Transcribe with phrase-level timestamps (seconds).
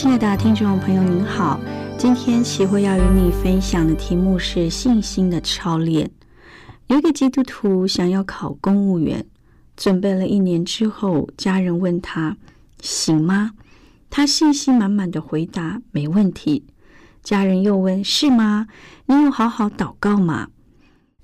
[0.00, 1.60] 亲爱的听众朋友，您好，
[1.98, 6.10] 今天齐慧要与你分享的题目是信心的操练。
[6.86, 9.26] 有一个基督徒想要考公务员，
[9.76, 12.34] 准备了一年之后，家人问他
[12.80, 13.50] 行吗？
[14.08, 16.64] 他信心满满的回答没问题。
[17.22, 18.68] 家人又问是吗？
[19.04, 20.48] 你有好好祷告吗？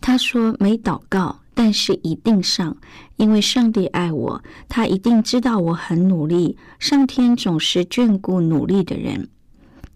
[0.03, 2.77] 他说没祷告，但是一定上，
[3.17, 9.31] 因为上帝爱我，他一定知道我很努力，上天总是眷顾努力的人。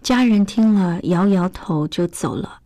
[0.03, 2.61] 家人听了摇摇头就走了。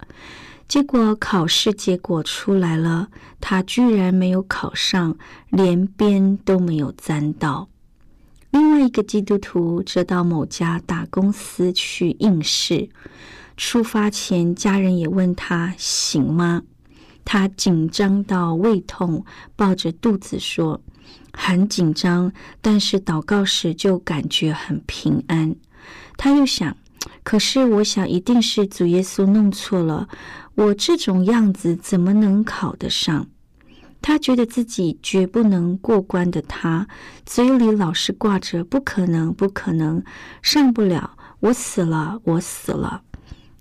[0.69, 3.09] 结果考试结果出来了，
[3.41, 5.17] 他居然没有考上，
[5.51, 7.69] 连边都没有沾到。
[8.53, 12.89] 另外一个基督徒则到某家大公司去应试，
[13.57, 16.63] 出发前家人也问他行吗？
[17.25, 19.25] 他紧张到胃痛，
[19.57, 20.81] 抱着肚子说
[21.33, 25.55] 很紧张，但是祷告时就感觉很平安。
[26.17, 26.77] 他又想，
[27.23, 30.09] 可是我想一定是主耶稣弄错了。
[30.55, 33.27] 我这种样子怎么能考得上？
[34.01, 36.87] 他觉得自己绝不能过关的，他
[37.25, 40.05] 嘴里老是挂着“不可能，不可能，
[40.43, 43.03] 上不了，我死了，我死了”。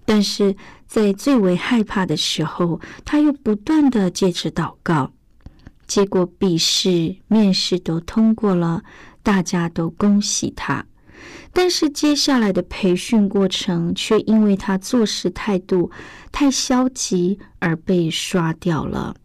[0.05, 0.53] 但是
[0.93, 5.11] 在最为害怕的时候，他又不断的借此祷告。
[5.87, 8.83] 结果笔试、面试都通过了，
[9.23, 10.85] 大家都恭喜他。
[11.51, 15.89] 但是接下来的培训过程却因为他做事态度
[16.31, 19.15] 太消极而被刷掉了，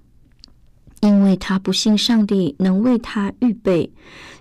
[1.03, 3.93] 因为他不信上帝能为他预备，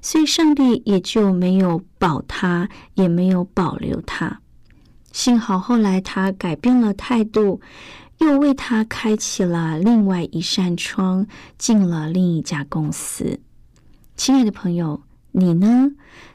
[0.02, 4.40] 所以上帝也就没有保他，也没有保留他。
[5.18, 7.60] 幸好后来他改变了态度，
[8.20, 11.26] 又为他开启了另外一扇窗，
[11.58, 13.40] 进了另一家公司。
[14.16, 15.02] 亲爱的朋友。
[15.32, 15.90] 你呢？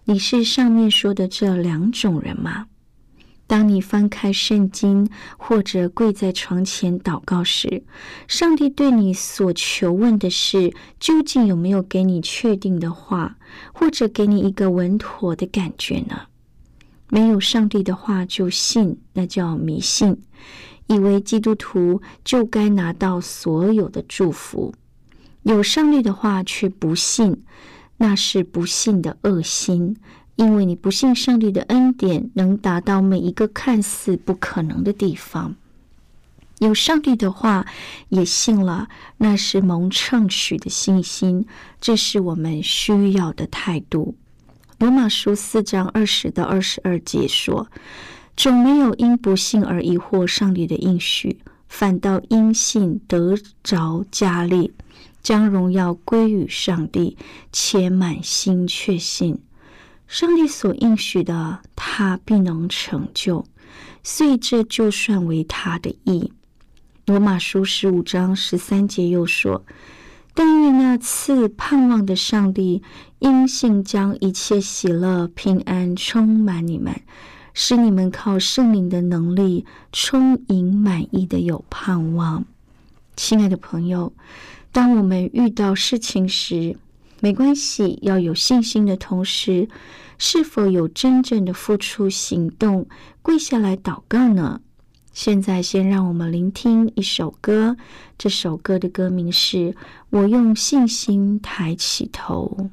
[0.04, 2.66] 你是上面说的这两种人吗？
[3.46, 7.84] 当你翻开圣经或者跪在床前祷告时，
[8.26, 13.36] 上帝对你所求问的事，究竟有没有给你确定的话，
[13.72, 16.22] 或者给你一个稳妥的感觉呢？
[17.14, 20.16] 没有上帝的话就信，那叫迷信，
[20.86, 24.72] 以为基督徒就该拿到所有的祝福；
[25.42, 27.44] 有上帝的话却不信。
[27.98, 29.98] 那是不信的恶心，
[30.36, 35.54] 因为你不信上帝的恩典能达到每一个看似不可能的地方。
[36.60, 37.66] 有上帝的话
[38.08, 41.46] 也信了，那是蒙称许的信心，
[41.78, 44.14] 这是我们需要的态度。
[44.82, 47.68] 罗马书四章二十到二十二节说
[48.36, 51.38] ：“总没有因不信而疑惑上帝的应许，
[51.68, 54.72] 反倒因信得着加力。”
[55.22, 57.16] 将荣耀归于上帝，
[57.52, 59.38] 且满心确信
[60.08, 63.46] 上帝所应许的，他必能成就，
[64.02, 66.32] 所以这就算为他的意。
[67.06, 69.64] 罗马书十五章十三节又说
[70.34, 72.82] ：“但愿那次盼望的上帝，
[73.18, 77.00] 因信将一切喜乐平安充满你们，
[77.52, 82.44] 使你们靠圣灵的能力充盈满意的有盼望。”
[83.16, 84.12] 亲爱的朋友。
[84.74, 86.78] 当我们遇到事情时，
[87.20, 89.68] 没关系，要有信心的同时，
[90.16, 92.88] 是否有真正的付出行动，
[93.20, 94.62] 跪下来祷告呢？
[95.12, 97.76] 现在，先让我们聆听一首歌。
[98.16, 99.56] 这首歌的歌名是
[100.10, 102.70] 《我用信心抬起头》。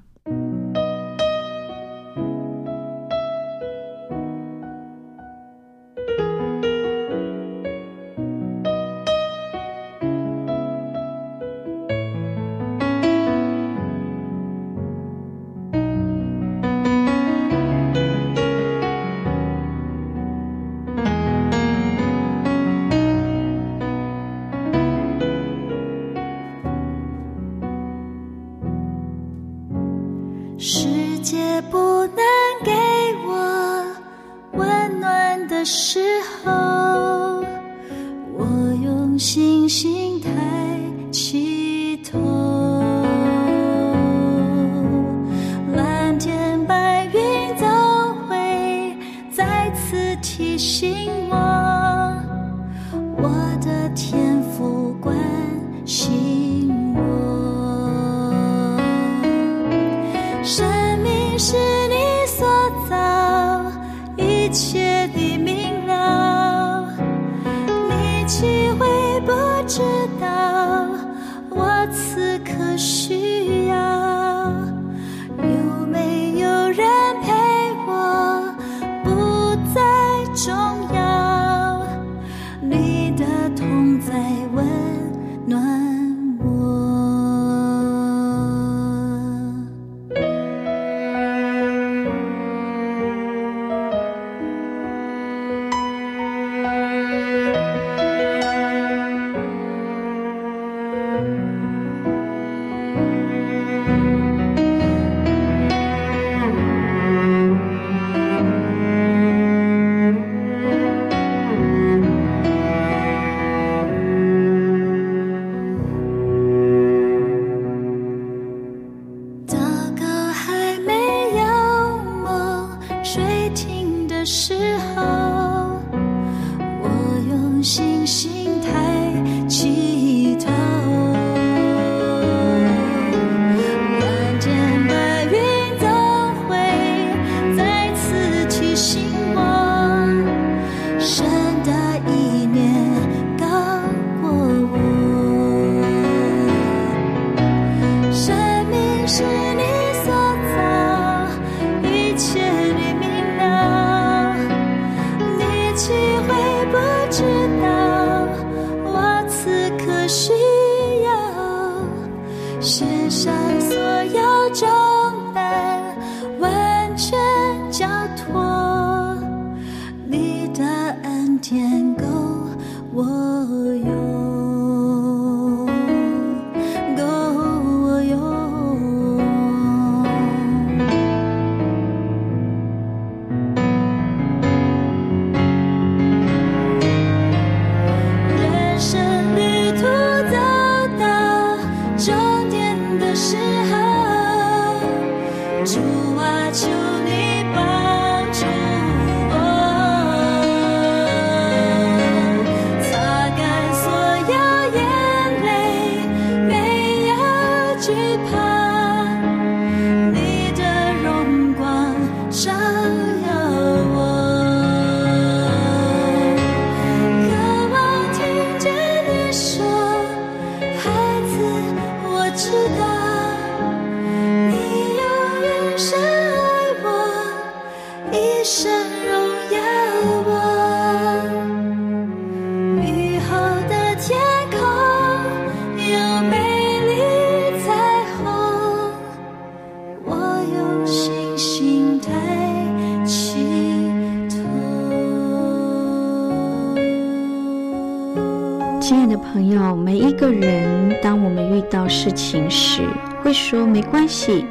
[149.09, 149.69] 命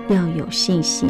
[0.09, 1.09] 要有信心，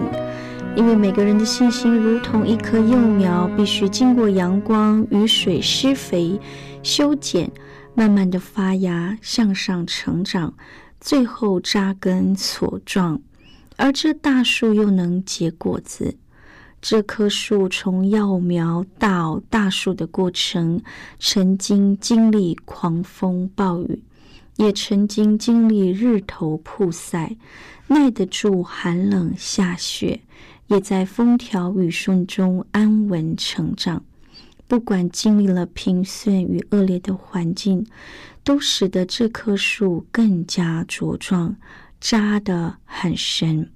[0.77, 6.39] 因为每个人的信心如同一棵幼苗，必须经过阳光、雨水、施肥、
[6.83, 7.51] 修剪，
[7.95, 10.55] 慢慢的发芽，向上成长，
[11.01, 13.21] 最后扎根茁壮，
[13.77, 16.17] 而这大树又能结果子。
[16.81, 20.81] 这棵树从幼苗到大树的过程，
[21.19, 24.01] 曾经经历狂风暴雨，
[24.59, 27.37] 也曾经经历日头曝晒，
[27.89, 30.21] 耐得住寒冷下雪，
[30.69, 34.05] 也在风调雨顺中安稳成长。
[34.67, 37.87] 不管经历了平顺与恶劣的环境，
[38.45, 41.57] 都使得这棵树更加茁壮，
[41.99, 43.71] 扎得很深。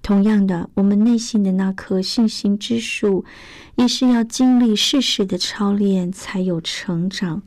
[0.00, 3.26] 同样的，我们内心的那棵信心之树，
[3.74, 7.42] 也是要经历世事的操练，才有成长，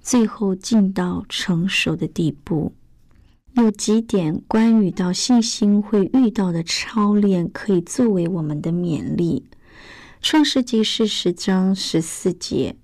[0.00, 2.72] 最后进到成熟的地步。
[3.54, 9.44] 有几点关于到信心会遇到的操练，可以作为我们的勉励。
[10.20, 12.76] 创世纪是十章十四节，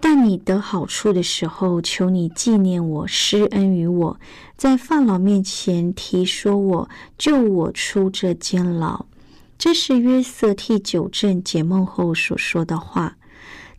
[0.00, 4.20] 但你得好处的时候，求你纪念我，施恩于我，
[4.56, 9.06] 在法老面前提说我，救我出这监牢。
[9.58, 13.16] 这是约瑟替九正解梦后所说的话。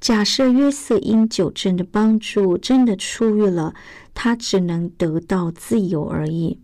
[0.03, 3.73] 假设约瑟因九正的帮助真的出狱了，
[4.13, 6.59] 他只能得到自由而已。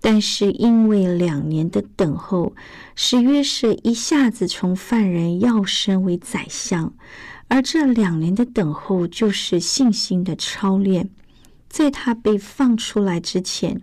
[0.00, 2.54] 但是因为两年的等候，
[2.94, 6.94] 使约瑟一下子从犯人要升为宰相。
[7.48, 11.10] 而这两年的等候，就是信心的操练。
[11.68, 13.82] 在他被放出来之前，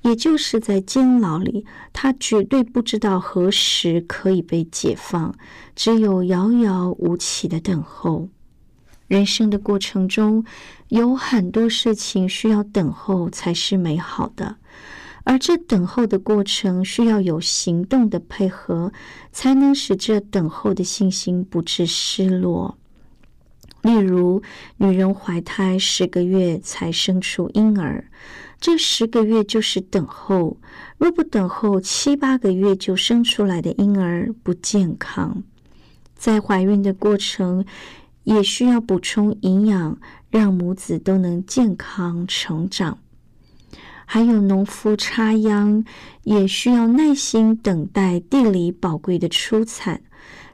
[0.00, 5.34] 也就是在监牢里，他绝对不知道何时可以被解放，
[5.76, 8.30] 只有遥遥无期的等候。
[9.08, 10.44] 人生的过程中，
[10.88, 14.56] 有很多事情需要等候才是美好的，
[15.24, 18.92] 而这等候的过程需要有行动的配合，
[19.32, 22.78] 才能使这等候的信心不致失落。
[23.82, 24.42] 例如，
[24.76, 28.10] 女人怀胎十个月才生出婴儿，
[28.60, 30.58] 这十个月就是等候。
[30.98, 35.42] 若不等候，七八个月就生出来的婴儿不健康。
[36.16, 37.64] 在怀孕的过程，
[38.28, 42.98] 也需要补充营养，让母子都能健康成长。
[44.04, 45.82] 还有农夫插秧，
[46.24, 50.02] 也需要耐心等待地里宝贵的出产。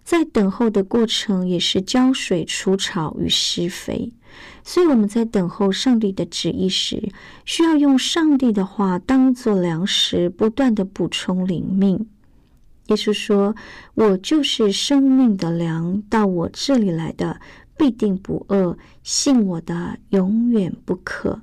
[0.04, 4.12] 在等候的过程，也是浇水、除草与施肥。
[4.62, 7.10] 所以我们在等候上帝的旨意时，
[7.44, 12.06] 需要用上帝的话当做粮食，不断的补充灵命。
[12.88, 13.56] 耶稣说
[13.94, 17.40] ：“我就是生命的粮，到我这里来的
[17.76, 21.42] 必定不饿，信我的永远不渴。”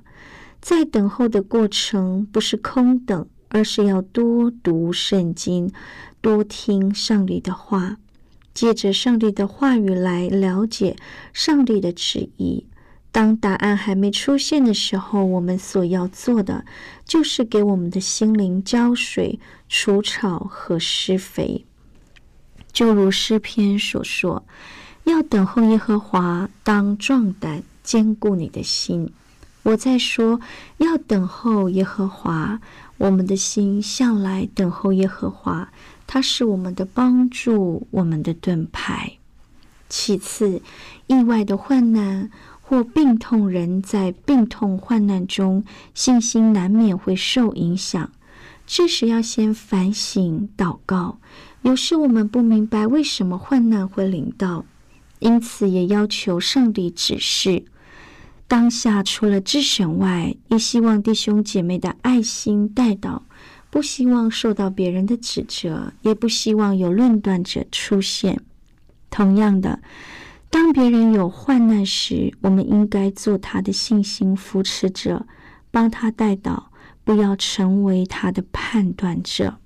[0.60, 5.72] 在等候的过程，不是空等，而是要多读圣经，
[6.20, 7.96] 多听上帝的话。
[8.54, 10.94] 借着上帝的话语来了解
[11.32, 12.66] 上帝的旨意。
[13.10, 16.64] 当答案还没出现的时候，我们所要做的
[17.04, 21.64] 就是给我们的心灵浇水、除草和施肥。
[22.72, 24.44] 就如诗篇所说
[25.04, 29.10] ：“要等候耶和华，当壮胆，坚固你的心。”
[29.64, 30.40] 我在说，
[30.78, 32.60] 要等候耶和华，
[32.98, 35.68] 我们的心向来等候耶和华。
[36.04, 39.12] 它是我们的帮助，我们的盾牌。
[39.88, 40.60] 其次，
[41.06, 42.28] 意外的患难
[42.60, 48.10] 或病痛，人在病痛患难中，信心难免会受影响。
[48.66, 51.18] 这时要先反省祷告。
[51.62, 54.64] 有时我们不明白为什么患难会临到，
[55.22, 57.64] 因此也要求上帝指示。
[58.46, 63.22] 当下除了知审外，也希望弟兄姐妹的爱心带导。
[63.70, 68.38] 不希望受到别人的指责，也不希望有论断者出现。
[69.08, 69.80] 同样的，
[70.50, 75.24] 当别人有患难时，我们应该做他的信心扶持者，
[75.70, 76.70] 帮他带导，
[77.02, 79.56] 不要成为他的判断者。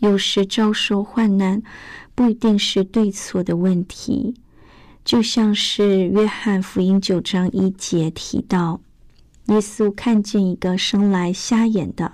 [0.00, 1.62] 有时遭受患难，
[2.14, 4.34] 不一定是对错的问题，
[5.04, 8.80] 就像是约翰福音九章一节提到，
[9.46, 12.12] 耶稣看见一个生来瞎眼的。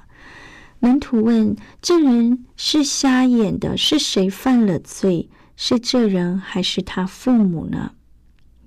[0.78, 5.28] 门徒问：“这人是瞎眼的，是谁犯了罪？
[5.56, 7.92] 是这人还是他父母呢？”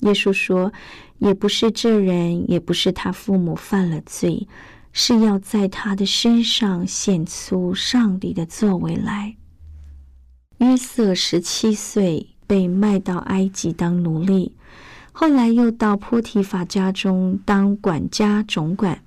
[0.01, 0.73] 耶稣说
[1.19, 4.47] ：“也不是这人，也不是他父母犯了罪，
[4.91, 9.35] 是要在他的身上显出上帝的作为来。”
[10.59, 14.53] 约瑟十七岁被卖到埃及当奴隶，
[15.11, 19.01] 后来又到波提法家中当管家总管。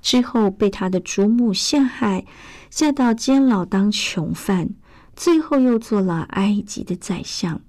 [0.00, 2.24] 之后被他的祖母陷害，
[2.70, 4.70] 下到监牢当囚犯，
[5.14, 7.60] 最后又做了埃及的宰相。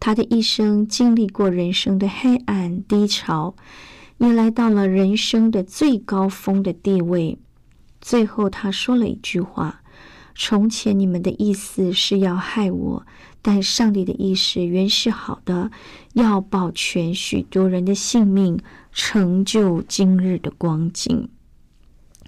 [0.00, 3.54] 他的一生经历过人生的黑暗低潮，
[4.18, 7.38] 也来到了人生的最高峰的地位。
[8.00, 9.80] 最后他说了一句话
[10.34, 13.06] ：“从前你们的意思是要害我，
[13.40, 15.70] 但上帝的意思原是好的，
[16.14, 18.58] 要保全许多人的性命，
[18.92, 21.28] 成就今日的光景。”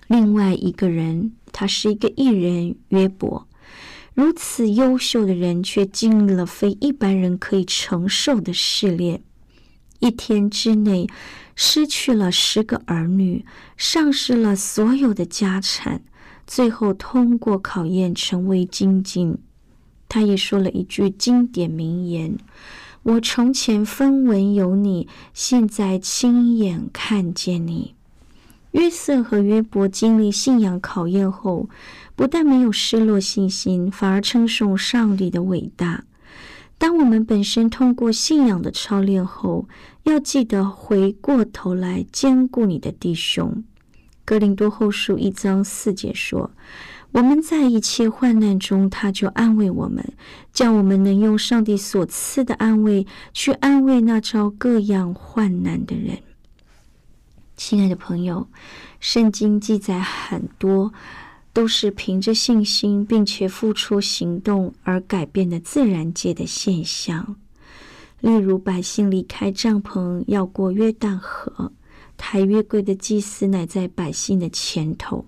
[0.06, 3.48] 另外一个人，他是一个艺人约伯，
[4.14, 9.22] 如此优秀的人，却经历了非一般人可以承受的试炼。
[9.98, 11.08] 一天之内，
[11.56, 13.44] 失去了十个儿女，
[13.76, 16.02] 丧失了所有的家产，
[16.46, 19.36] 最后通过考验，成为精进。
[20.08, 22.36] 他也说了一句经典名言
[23.02, 27.94] ：“我从前分文有你，现在亲眼看见你。”
[28.72, 31.68] 约瑟和约伯经历信仰考验后，
[32.14, 36.04] 不但没有失落信心，反而称颂上帝的伟大。
[36.78, 39.66] 当我们本身通过信仰的操练后，
[40.02, 43.64] 要记得回过头来兼顾你的弟兄。
[44.26, 46.50] 格林多后书一章四节说
[47.12, 50.04] ：“我们在一切患难中，他就安慰我们，
[50.52, 56.18] 叫我们能用上帝所赐的安慰去安慰那遭各样患难的人。”
[57.56, 58.48] 亲爱的朋友，
[58.98, 60.92] 圣经记载很多
[61.52, 67.36] 都是凭着信心并且付出行动而改变的自然界的现象，
[68.20, 71.72] 例如百姓离开帐篷要过约旦河，
[72.16, 75.26] 抬约柜的祭司乃在百姓的前头。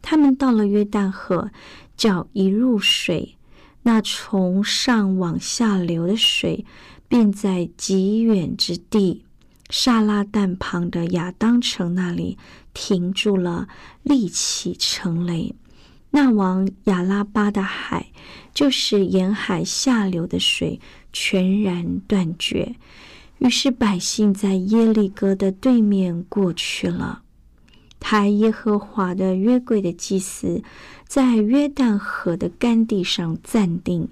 [0.00, 1.50] 他们到了约旦河，
[1.96, 3.36] 脚一入水，
[3.82, 6.64] 那从上往下流的水
[7.08, 9.24] 便在极远之地。
[9.70, 12.36] 沙拉旦旁的亚当城那里
[12.74, 13.68] 停住了，
[14.02, 15.54] 立起成雷。
[16.10, 18.12] 那往亚拉巴的海，
[18.52, 20.78] 就是沿海下流的水，
[21.10, 22.74] 全然断绝。
[23.42, 27.22] 于是百姓在耶利哥的对面过去了。
[27.98, 30.62] 抬耶和华的约柜的祭司，
[31.08, 34.08] 在约旦河的干地上暂定。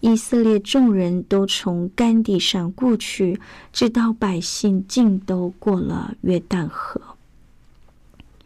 [0.00, 3.40] 以色列众人都从干地上过去，
[3.72, 7.00] 直到百姓尽都过了约旦河。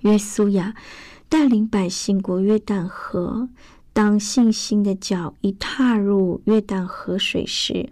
[0.02, 0.72] 约书亚
[1.28, 3.48] 带领百姓过约旦河，
[3.92, 7.90] 当信心的脚一踏入约旦河水时，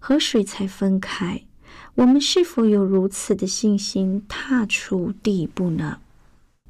[0.00, 1.40] 河水才分开。
[1.96, 5.98] 我们是否有如此的信心，踏出第一步呢？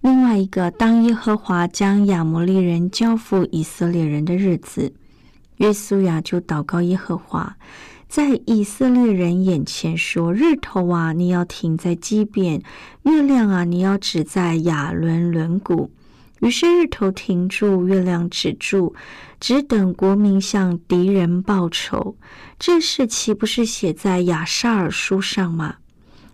[0.02, 4.92] 另外一个，当耶和华将亚摩利人交付以色列人的日子。
[5.56, 7.56] 约书亚就祷告耶和华，
[8.06, 12.60] 在以色列人眼前说：“日头啊，你要停在基变；
[13.04, 15.88] 月亮啊，你要止在亚伦轮毂。”
[16.40, 18.94] 于是日头停住，月亮止住，
[19.40, 22.16] 只等国民向敌人报仇。
[22.58, 25.76] 这事岂不是写在亚沙尔书上吗？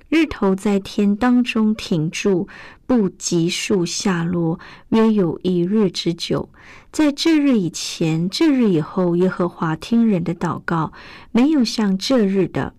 [0.08, 2.48] 日头在天当中停住，
[2.84, 4.58] 不急速下落，
[4.88, 6.48] 约有一日之久。
[6.90, 10.92] 在这日以前，这日以后，耶和华听人的祷告，
[11.30, 12.74] 没有像这日的，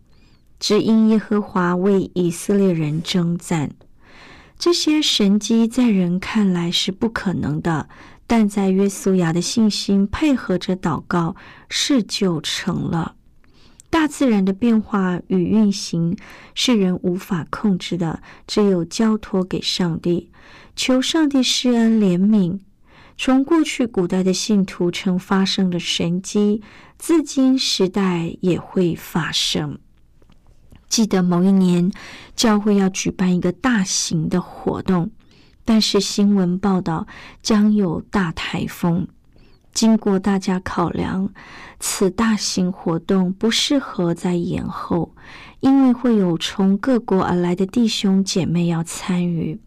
[0.59, 3.71] 只因耶和华为以色列人征战。
[4.61, 7.89] 这些神迹在人看来是不可能的，
[8.27, 11.35] 但在约书亚的信心配合着祷告，
[11.67, 13.15] 事就成了。
[13.89, 16.15] 大自然的变化与运行
[16.53, 20.29] 是人无法控制的，只有交托给上帝，
[20.75, 22.59] 求上帝施恩怜悯。
[23.17, 26.61] 从过去古代的信徒曾发生的神迹，
[26.99, 29.79] 至今时代也会发生。
[30.91, 31.89] 记得某一年，
[32.35, 35.09] 教会要举办一个大型的活动，
[35.63, 37.07] 但是新闻报道
[37.41, 39.07] 将有大台风。
[39.73, 41.29] 经过大家考量，
[41.79, 45.15] 此大型活动不适合再延后，
[45.61, 49.61] 因为会有从各国而来的弟兄姐妹要参与，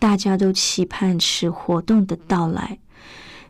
[0.00, 2.80] 大家都期盼此活动的到来。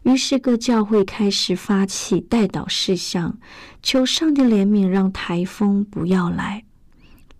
[0.02, 3.38] 于是各教会开始发起代祷事项，
[3.83, 6.65] 求上帝怜悯，让台风不要来。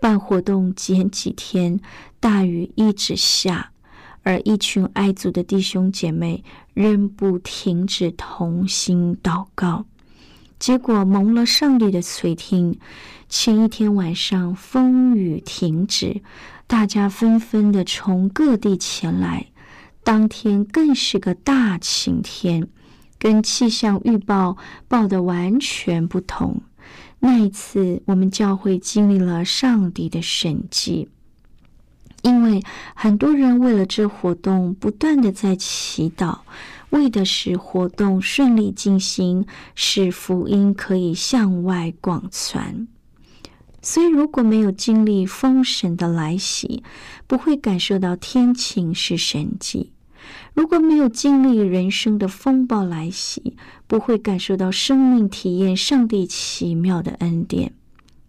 [0.01, 1.81] 办活动前几天，
[2.21, 3.73] 大雨一直下。
[4.23, 6.43] 而一群爱族的弟兄姐妹
[6.75, 9.87] 仍不停止同心祷告，
[10.59, 12.77] 结果蒙了上帝的垂听。
[13.29, 16.23] 前一天晚上风雨停止，
[16.67, 19.47] 大家纷纷的从各地前来。
[20.03, 22.69] 当天更是个大晴天，
[23.21, 24.57] 跟气象预报
[24.89, 26.63] 报的完全不同。
[27.21, 31.09] 那一次，我们教会经历了上帝的神迹。
[32.23, 32.63] 因为
[32.95, 36.41] 很多人为了这活动不断的在祈祷，
[36.91, 42.89] 为的是活动顺利进行，使福音可以向外广传。
[43.81, 46.83] 所以，如果没有经历风神的来袭，
[47.29, 49.93] 不会感受到天晴是神迹；
[50.55, 57.73] 如果没有经历人生的风暴来袭，不会感受到生命体验上帝奇妙的恩典。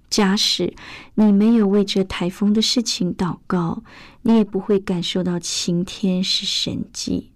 [0.09, 0.73] 假使
[1.15, 3.83] 你没有为这台风的事情祷告，
[4.21, 7.31] 你也不会感受到晴天是神迹。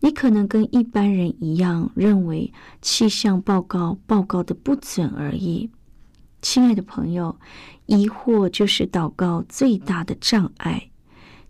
[0.00, 5.70] 你可能跟一般人一样，认为气象报告报告的不准而已。
[6.40, 7.36] 亲爱的朋友，
[7.86, 10.91] 疑惑就是祷告最大的障碍。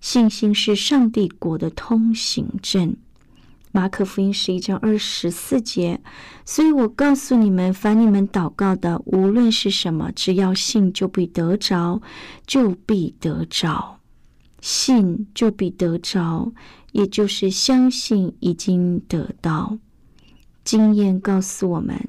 [0.02, 2.96] 信心是上帝国的通行证。
[3.70, 6.00] 马可福音十一章二十四节，
[6.44, 12.02] 所以我告诉你们，凡你们祷告的，无论是什么，只要信，就必得着，
[12.44, 14.00] 就必得着。
[14.60, 16.52] 信就必得着，
[16.90, 19.78] 也就是相信已经得到。
[20.64, 22.08] 经验告诉我们，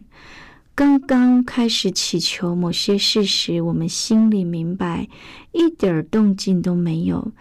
[0.73, 5.07] 刚刚开始祈求某些事时，我们心里明白，
[5.51, 7.31] 一点动静都没有。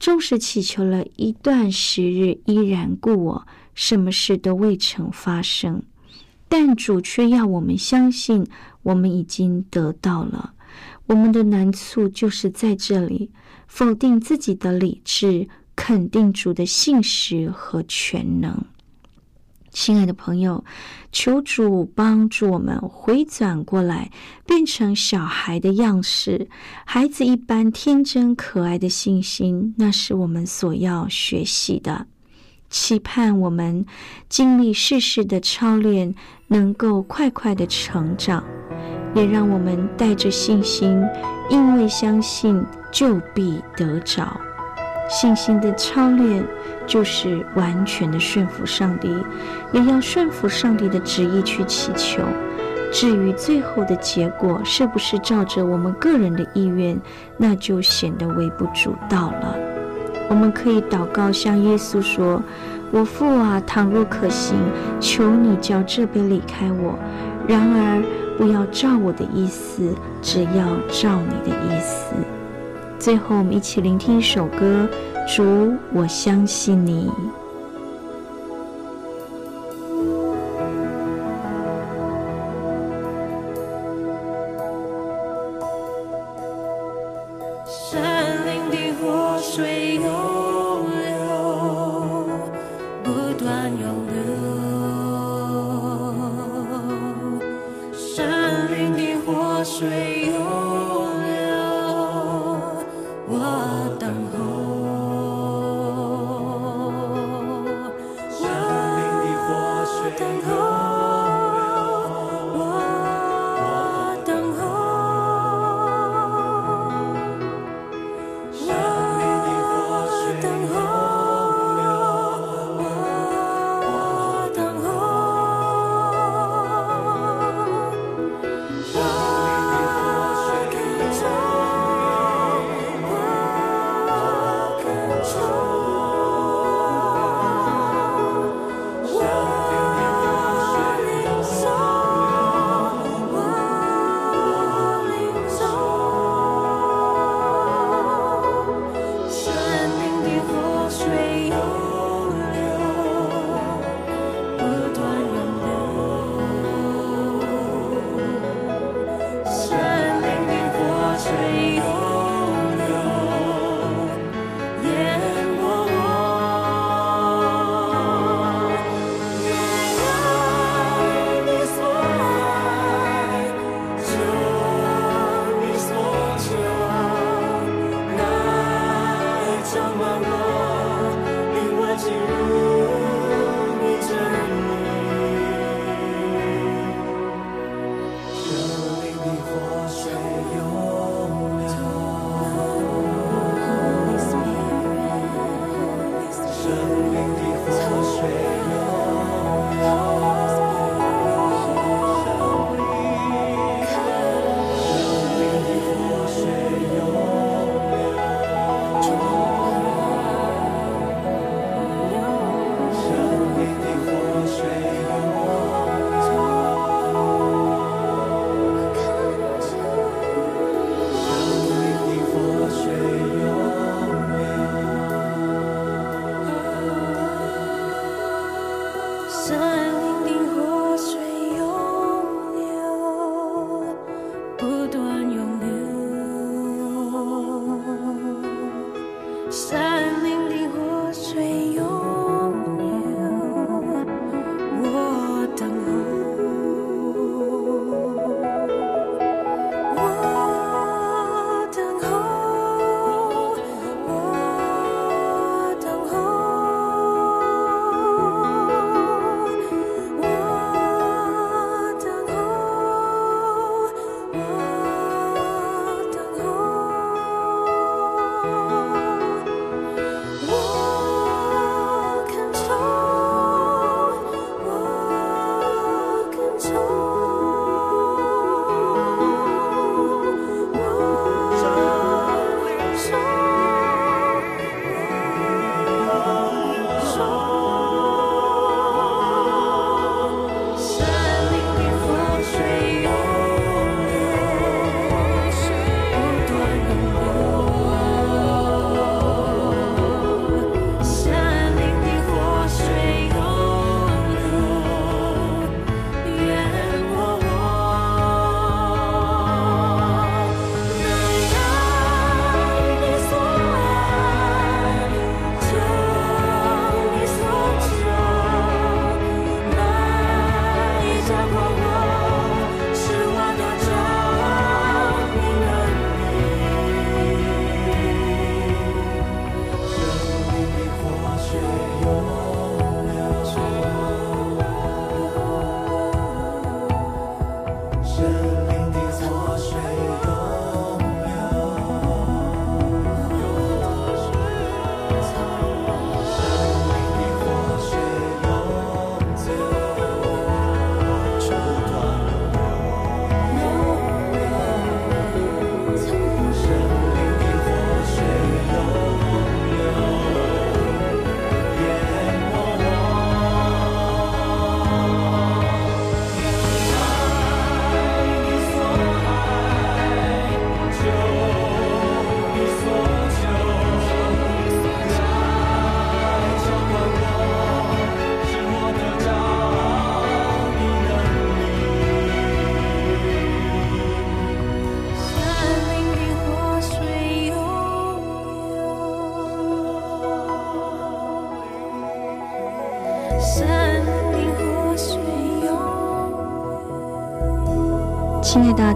[0.00, 5.82] 纵使祈求了一段时日，依然故我，什么事都未曾发生。
[6.48, 8.46] 但主却要我们相信，
[8.82, 10.54] 我们已经得到了。
[11.06, 13.30] 我们的难处就是在这里，
[13.68, 18.64] 否定自己的理智，肯定主的信实和全能。
[19.70, 20.64] 亲爱的朋友，
[21.12, 24.10] 求主帮助我们回转过来，
[24.46, 26.48] 变成小孩的样式，
[26.84, 32.06] 孩子一般天真可爱的信心，那是我们所要学习的。
[32.68, 33.84] 期盼我们
[34.28, 36.14] 经历世事的操练，
[36.48, 38.44] 能够快快的成长，
[39.14, 41.00] 也让我们带着信心，
[41.48, 44.40] 因为相信就必得着。
[45.10, 46.44] 信心的操练
[46.86, 49.12] 就是完全的顺服上帝，
[49.72, 52.22] 也要顺服上帝的旨意去祈求。
[52.92, 56.98] 至于最后的结果是不是照着我们个人的意愿，
[57.36, 59.56] 那就显得微不足道了。
[60.28, 62.40] 我们可以祷告，向耶稣说
[62.92, 64.56] ：“我父啊，倘若可行，
[65.00, 66.94] 求你叫这杯离开我；
[67.48, 68.02] 然而
[68.38, 69.92] 不要照我的意思，
[70.22, 72.14] 只要照你的意思。”
[73.00, 74.86] 最后，我们一起聆听一首歌，
[75.34, 77.08] 《主，我相信你》。
[87.66, 90.29] 山林的火，水有。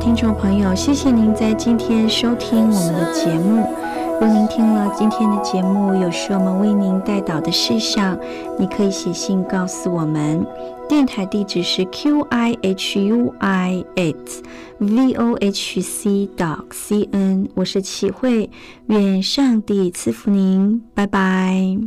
[0.04, 3.66] 听众朋友，谢谢您在今天收听我们的节目。
[4.20, 8.14] 若您听了今天的节目，有需要我们为您带导的事项，
[8.58, 10.46] 你可以写信告诉我们。
[10.86, 14.42] 电台地址是 q i h u i at
[14.76, 17.48] v o h c dot c n。
[17.54, 18.50] 我是启慧，
[18.88, 21.78] 愿上帝赐福您，拜拜。